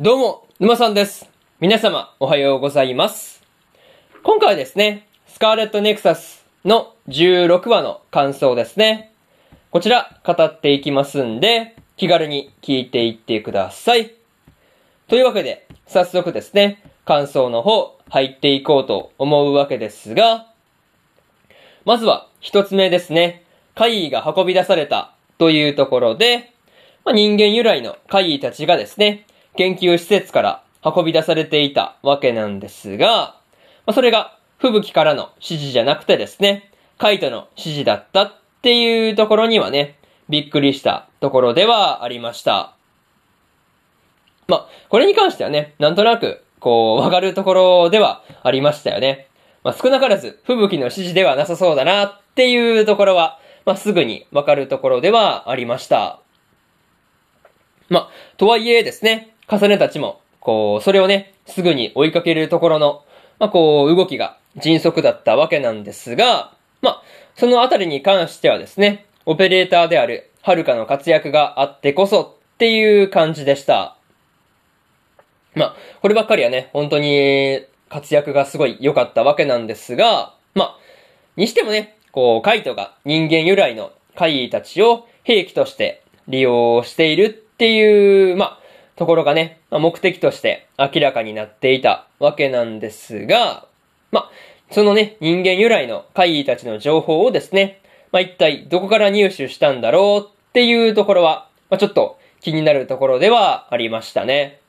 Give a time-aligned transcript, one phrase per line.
[0.00, 1.28] どうも、沼さんです。
[1.60, 3.42] 皆様、おはようございます。
[4.22, 9.12] 今回はですね、スカーレットネクサスの16話の感想ですね。
[9.70, 14.14] こちら、語っていきますんで、気軽に聞いていってください。
[15.08, 20.46] というわけで、早速ですね、感想の方、入っていこうと思うわけですが、
[21.84, 23.44] まずは、一つ目ですね。
[23.74, 26.50] 怪異が運び出されたというところで、
[27.04, 33.36] まあ、人間由来の怪異たちがですね、研究施設から運び出されていたわけなんですが、
[33.86, 39.98] ま、それが吹雪からの指示じゃなくてですね、カイトの指示だったっていうところにはね、
[40.28, 42.74] びっくりしたところではありました。
[44.48, 49.28] まあ、これに関してはね、なんとなく、こう、わかるところではありましたよね。
[49.64, 56.20] まあ、少なからず、吹雪の指示ではなさそうだなっていうところは、まあ、すぐにわかるところではありました。
[57.88, 63.04] まあ、とはいえですね、重ねたちも、こう、それをね、すぐに追いかけるところの、
[63.38, 67.02] まあ、こう、動きが迅速だったわけなんですが、まあ、
[67.36, 73.96] そのあたりに関してはですね、オペレーターである、はるかの活躍があってこそっていう感じでした。
[75.54, 80.76] まあ、こればっかりはね、本当に活躍がすごい良かったわけなんですが、まあ、
[81.36, 88.61] にしてもね、こう、カイトが人間由来の怪異たちを兵器として利用しているっていう、まあ、
[89.02, 93.66] ところがね、まあ、目的として明らかになっていたわけなんですが、
[94.12, 94.30] まあ、
[94.70, 97.80] そのね、人間由来の怪異たちの情報をですね、
[98.12, 104.60] まあ、一体どこから入手したんだろうっていうところは、まあ、ちょっと気になるところではありましたね。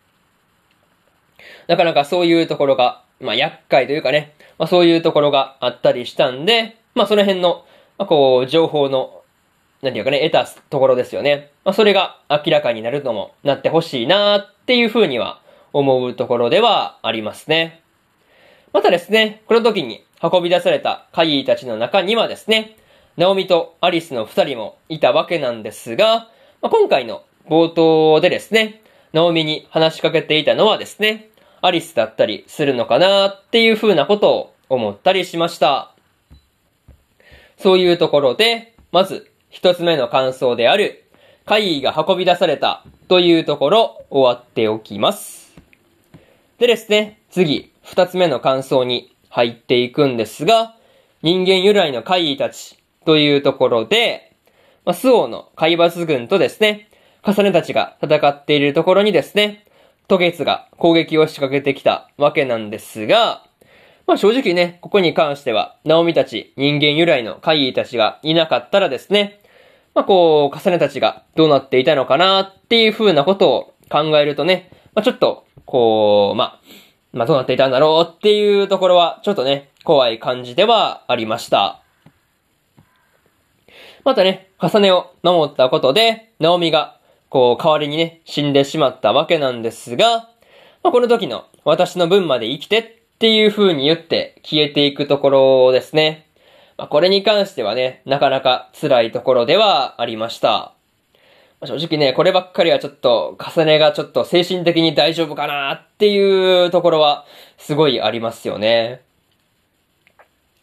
[1.67, 7.65] なかなかそういうところが、まあ、厄介というかね、まあ、そういうところがあったりしたんで、まあ、その辺の、
[7.99, 9.21] まあ、こう、情報の、
[9.83, 11.52] なんていうかね、得たところですよね。
[11.63, 15.39] まあ、それが明らかになるのも、なってほしいなっていうふうには
[15.71, 17.81] 思うところではありますね。
[18.73, 22.77] またですね、この時に運び出された怪異たちの中にはですね、
[23.17, 26.29] ナオミとアリスの二人もいたわけなんですが、
[26.61, 31.29] まあ、今回の冒頭でですね、ナオミに話しかけていたのはですね、
[31.61, 35.93] アリスだったりするのかなっていう風なことを思ったりしました。
[37.57, 41.02] そういうところで、まず一つ目の感想である、
[41.45, 45.53] 怪異が運び出されたというところ終わっておきます。
[46.57, 50.75] でですね、次、二つ目の感想に入っていくんですが、
[51.21, 54.33] 人間由来の怪異たちというところで、
[54.85, 56.89] まあ、スオの海抜軍とですね、
[57.25, 59.65] 重ねたちが戦っているところにですね、
[60.07, 63.43] トゲツが攻撃を仕掛けてきたわけなんですが、
[64.07, 69.39] まあ正直ね、ここに関しては、ナオミたち、人間由来の怪異たちがいなかったらですね、
[69.95, 76.59] まあこう、重ねたちがどうなっていたのかなっていう風なことを考えるとね、まあちょっと、こう、まあ、
[77.11, 81.81] まあどうなっていたんだろうっていうところは、ちょっとね、怖い感じではありました。
[84.03, 86.99] またね、重ねを守ったことで、ナオミが、
[87.29, 90.29] こう、代わりにね、死んでしまったわけなんですが、
[90.83, 92.85] まあ、この時の、私の分まで生きてっ
[93.19, 96.27] ていう風に言って消えていくところですね。
[96.77, 100.73] まあ、これに関してはね、なかなか辛いところではありました。
[101.59, 107.25] まあ、正直ね、こればっかりはちょっと、重ねがちょっと精神的に大丈夫かなっていうところは、
[107.57, 109.01] すごいありますよね。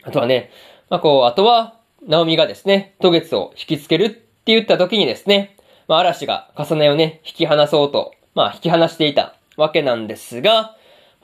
[0.03, 0.51] あとはね、
[0.89, 1.75] まあ、こう、あとは、
[2.07, 5.57] ナオミがですね、渡月を引きつけるって言った時にですね、
[5.87, 10.77] まあ、嵐が重ねをね、引き離そうと、まあ、引き離していたわけなんですが、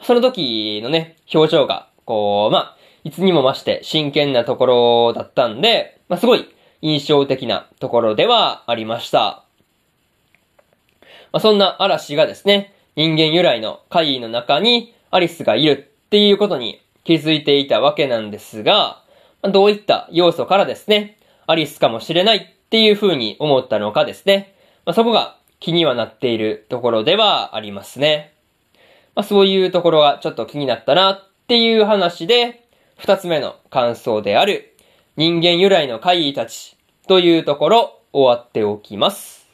[0.03, 2.76] その時のね、表情が、こう、まあ、
[3.07, 6.53] いつにも増して真剣なところだったんで、まあ、すごい
[6.83, 9.45] 印象的なところではありました。
[11.31, 19.05] まあ、そんな嵐がですね、人間由来の怪異の中にアリスがいるっていうことに気づいていたわけなんですが、
[19.41, 24.53] まあ、どういった要素からですね、アリスかもしれないっていう風に思ったのかですね、
[24.85, 28.35] まあ、そこが気にはなっているところではありますね。
[29.15, 32.66] まあ、そういうところがちょっと気になったなっていう話で、
[32.97, 34.75] 二つ目の感想である
[35.17, 36.77] 人間由来の怪異たち
[37.07, 39.47] というところ終わっておきます。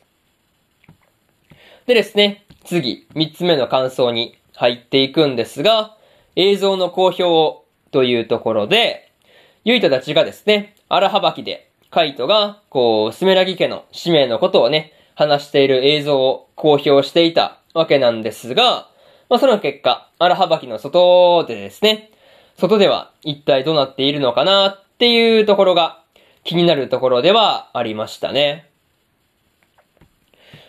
[1.86, 5.96] でですね、次、三つ目の感想に入っていくんですが、
[6.36, 9.12] 映像の公表をというところで、
[9.64, 18.88] ユイタたちがですね、荒幅きで、カイトが、こう、スメラギ家の使命のことをね、話している映像を公表していたわけなんですが、
[19.28, 22.11] まあ、その結果、荒幅きの外でですね、
[22.58, 26.02] 外では一体どうなっているのかなっていうところが
[26.44, 28.68] 気になるところではありましたね。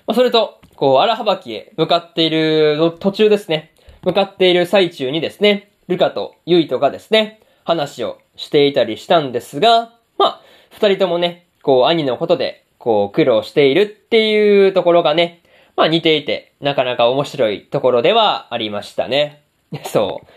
[0.05, 3.73] まあ、それと、こう、荒はばきへ向かっている途中ですね。
[4.03, 10.41] 向かっている最中にですね、ルカとユイトがですね、話をしていたりしたんですが、まあ、
[10.71, 15.43] 二人ともね、こう、兄のことで、こう、苦労しているっていうところがね、
[15.75, 19.41] まあ似ていて、なかなか面白いところではありましたね。
[19.85, 20.27] そう。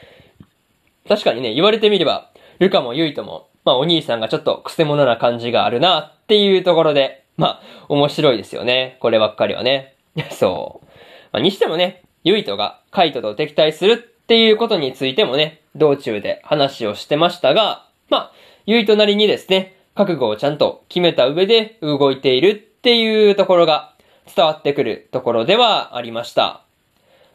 [1.09, 8.97] 確かにね、言われてみれば、ルカもユイトも、まあお兄さんがちょっと癖者な感じがあるなっていうところで、まあ面白いですよね。
[9.01, 9.95] こればっかりはね。
[10.31, 10.87] そう。
[11.33, 18.33] まあ、にしてもね、ユイトがカイトと敵対するっていうことについてもね、道中で話をしてましたが、まあ、
[18.65, 23.93] ユイトなりにですね、覚悟をちゃんと決めた上で動いているっていうところが
[24.35, 26.63] 伝わってくるところではありました。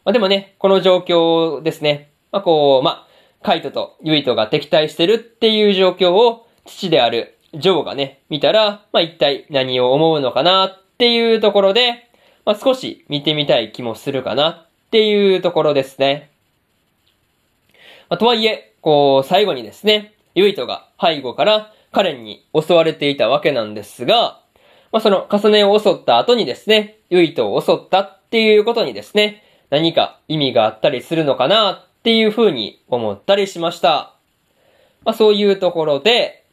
[0.04, 2.10] まあ、でもね、この状況ですね。
[2.32, 3.11] まあ、こう、まあ、
[3.42, 12.08] カイトとユイトが敵対してるっていう状況を父であるジョーがね、見たら、まあ、一体何を思うのかなっていうところで、
[12.44, 16.30] まあ、少し見てみたい気もするかなっていうところですね。
[18.08, 24.40] まあ、とはいえ、こう、最後にですね、ユイトが背後からカレンに襲われていたわけなんですが、
[24.92, 34.12] まあ、その重ねを襲った後にですね、ユイトを襲ったっていうことにですね、何か意味があったりするのかなっていうふうに思ったりしました。
[35.04, 36.44] まあ、そういうところで、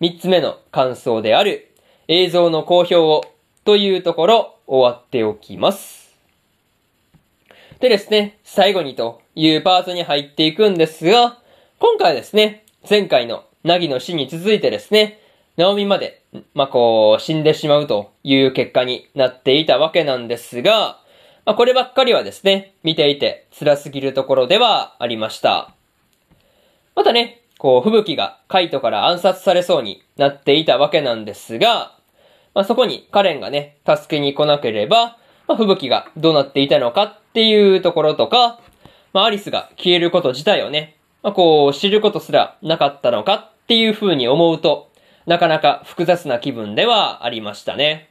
[0.00, 1.70] 三つ目の感想である
[2.08, 3.22] 映像の公表を
[3.66, 6.16] というところ終わっておきます。
[7.78, 11.40] でですね、最後にというパートに入っていくんですが、
[11.78, 15.20] 今回ですね、前回のナギの死に続いてですね、
[15.58, 16.22] ナオミまで、
[16.54, 21.00] まあ、こう、死んでしまうという結果になっていたわけなんですが、
[21.46, 25.70] まあ、こればっかりはですね、見ていて辛すぎるところではありました。
[26.96, 31.94] またね、こう、吹雪がカイトから暗殺されそうになっていたわけなんですが、
[32.52, 38.58] まあ、そこにカレンがね、助けに来なければ、まあ、吹雪がどうなっていたのかっていうところとか、
[39.12, 44.90] まあ、アリスが消えること自体をね、まあ、こう、知ることすらなかったのかっていう風に思うと、
[45.26, 48.10] なかなか複雑な気分ではありましたね。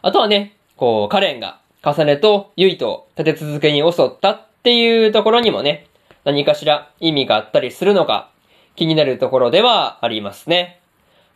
[0.00, 5.86] あとはね、こう、カレンが、重ねとユイと立て続けに襲ったっていうところにもね、
[6.24, 8.30] 何かしら意味があったりするのか、
[8.74, 10.80] 気になるところではありますね。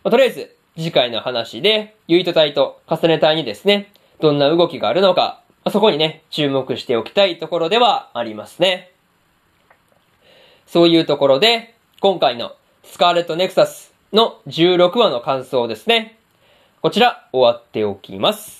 [0.02, 8.92] まあ、とりあえず、次回の話で、ユイト隊と重ね隊にですね、どんな動きがあるのか、まあ、そこにね、注目しておきたいところではありますね。
[10.66, 12.52] そういうところで、今回の
[12.82, 16.18] スカーレットネクサスの16話の感想ですね。
[16.82, 18.59] こちら終わっておきます。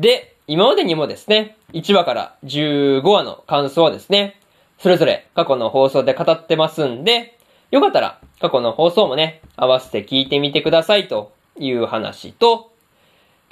[0.00, 4.40] で、今までにもですね、1話から15話の感想はですね、
[4.78, 7.38] それぞれ過去の放送で語ってますんで、
[7.70, 12.72] よかったら過去の放送もね、合わせて聞いてみてくださいという話と、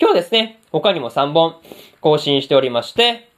[0.01, 1.57] 今日ですね、他にも3本
[2.01, 3.29] 更新しておりまして、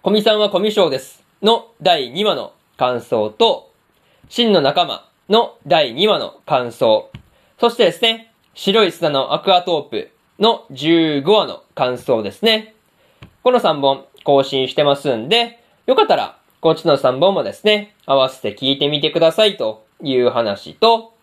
[0.00, 3.70] コミさんはコミュ障ですの第2話の感想と、
[4.30, 7.10] 真の仲間の第2話の感想。
[7.60, 12.74] そしてですね、白い砂のアクアトープの15話の感想ですね。
[13.42, 21.14] この3本更新してますんで、よかったらこっちの3本もですね、合わせて聞いてみてくださいという話と、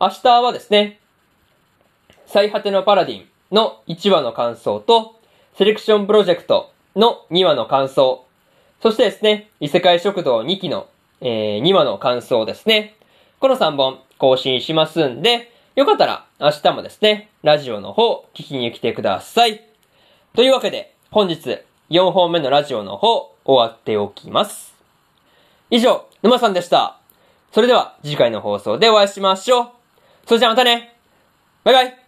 [0.00, 1.00] 明日はですね、
[2.26, 5.18] 最果てのパラディンの1話の感想と、
[5.54, 8.26] セレクションプロジェクトの2話の感想、
[8.82, 10.88] そしてですね、異世界食堂2期の
[11.20, 12.94] えー、2話の感想ですね。
[13.40, 19.62] この3本更新しますんで、よかったら明日もですね、ラジオの方聞きに来てください。
[20.34, 21.58] というわけで、本日
[21.90, 24.74] 4本目のラジオの方終わっておきます。
[25.68, 26.96] 以上、沼さんでした。
[27.52, 29.68] それでは次回の放送でお会いしましょう。
[30.24, 30.96] それじゃあまたね
[31.62, 32.05] バイバイ